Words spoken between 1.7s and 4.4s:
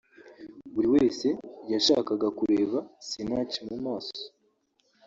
yashakaga kureba Sinach mu maso